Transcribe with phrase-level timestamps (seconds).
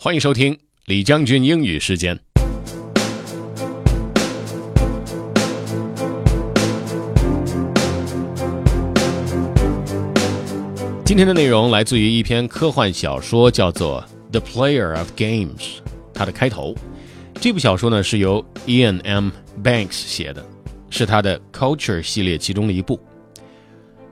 [0.00, 2.16] 欢迎收听李将军英语时间。
[11.04, 14.00] 今天的内容来自于一篇科幻小说，叫做
[14.30, 15.56] 《The Player of Games》。
[16.14, 16.76] 它的开头，
[17.40, 19.30] 这部小说呢是由 Ian M.
[19.64, 20.46] Banks 写的，
[20.90, 23.00] 是他的 Culture 系列其中的一部。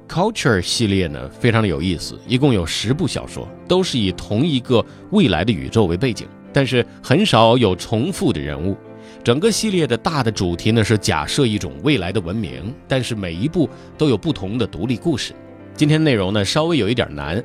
[0.09, 8.77] Culture 系列呢非常的有意思，一共有十部小说，都是以同一个未来的宇宙为背景，但是很少有重复的人物。
[9.25, 13.69] 整个系列的大的主题呢是假设一种未来的文明，但是每一部
[13.99, 15.35] 都有不同的独立故事。
[15.75, 17.43] 今天内容呢稍微有一点难，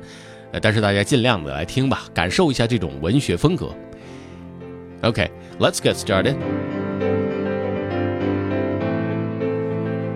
[0.52, 3.74] 呃，但是大家尽量的来听吧，感受一下这种文学风格。
[5.02, 6.36] OK，let's get started.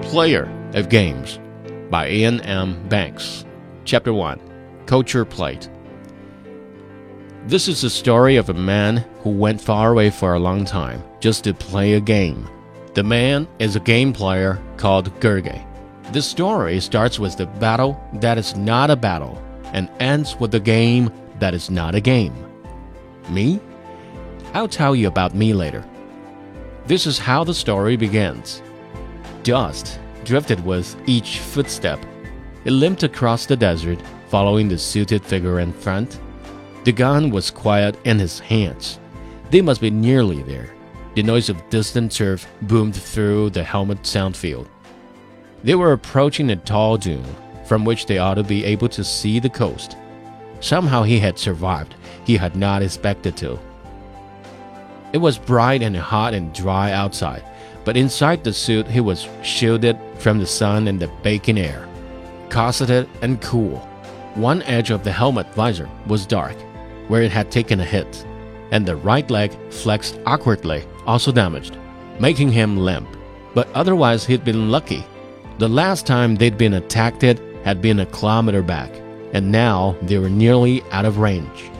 [0.02, 1.38] Player of Games
[1.90, 2.88] by Iain M.
[2.88, 3.44] Banks.
[3.84, 4.40] Chapter 1
[4.86, 5.68] Culture Plate.
[7.46, 11.02] This is the story of a man who went far away for a long time
[11.20, 12.48] just to play a game.
[12.94, 15.64] The man is a game player called Gurgeh.
[16.12, 19.40] The story starts with the battle that is not a battle
[19.72, 22.34] and ends with the game that is not a game.
[23.28, 23.60] Me?
[24.54, 25.84] I'll tell you about me later.
[26.86, 28.62] This is how the story begins.
[29.42, 32.04] Dust drifted with each footstep.
[32.64, 36.20] It limped across the desert, following the suited figure in front.
[36.84, 38.98] The gun was quiet in his hands.
[39.50, 40.74] They must be nearly there.
[41.14, 44.68] The noise of distant surf boomed through the helmet sound field.
[45.62, 47.24] They were approaching a tall dune,
[47.64, 49.96] from which they ought to be able to see the coast.
[50.60, 51.94] Somehow he had survived.
[52.24, 53.58] He had not expected to.
[55.12, 57.44] It was bright and hot and dry outside,
[57.86, 61.88] but inside the suit he was shielded from the sun and the baking air,
[62.48, 63.78] cosseted and cool.
[64.34, 66.56] One edge of the helmet visor was dark,
[67.06, 68.26] where it had taken a hit,
[68.72, 71.78] and the right leg flexed awkwardly, also damaged,
[72.18, 73.08] making him limp.
[73.54, 75.06] But otherwise, he'd been lucky.
[75.58, 78.90] The last time they'd been attacked had been a kilometer back,
[79.32, 81.70] and now they were nearly out of range.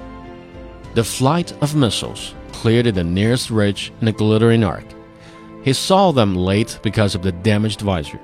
[0.95, 4.96] The flight of missiles cleared the nearest ridge in a glittering arc.
[5.67, 8.21] He saw them late because of the damaged visor.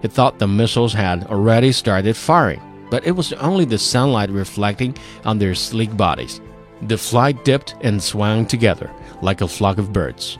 [0.00, 4.96] He thought the missiles had already started firing, but it was only the sunlight reflecting
[5.26, 6.40] on their sleek bodies.
[6.80, 8.90] The flight dipped and swung together
[9.20, 10.38] like a flock of birds.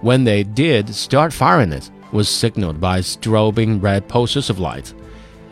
[0.00, 4.94] When they did start firing it, was signaled by strobing red pulses of light.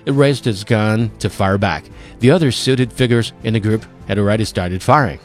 [0.07, 1.85] It raised its gun to fire back.
[2.21, 5.21] The other suited figures in the group had already started firing.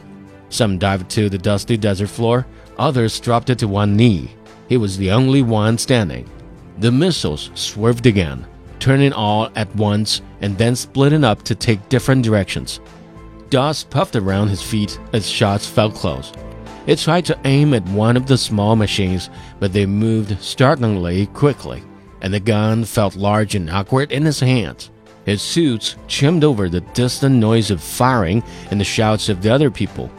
[0.50, 2.46] Some dived to the dusty desert floor,
[2.76, 4.34] others dropped it to one knee.
[4.68, 6.28] He was the only one standing.
[6.78, 8.46] The missiles swerved again,
[8.78, 12.80] turning all at once and then splitting up to take different directions.
[13.50, 16.32] Dust puffed around his feet as shots fell close.
[16.86, 21.82] It tried to aim at one of the small machines, but they moved startlingly quickly,
[22.20, 24.90] and the gun felt large and awkward in his hands.
[25.24, 29.70] His suits chimed over the distant noise of firing and the shouts of the other
[29.70, 30.10] people.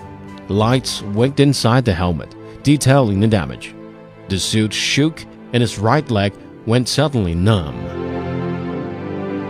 [0.48, 3.74] Lights winked inside the helmet, detailing the damage.
[4.29, 5.19] The suit shook,
[5.53, 6.33] and his right leg
[6.67, 7.75] went suddenly numb.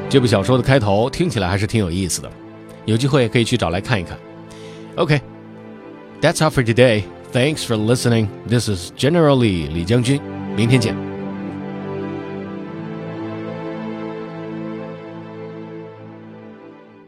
[0.08, 2.30] 这部小说的开头听起来还是挺有意思的，
[2.84, 4.18] 有机会可以去找来看一看。
[4.96, 7.04] OK。that's all for today.
[7.32, 8.28] Thanks for listening.
[8.48, 10.20] This is General Lee 李将军，
[10.56, 11.07] 明天见。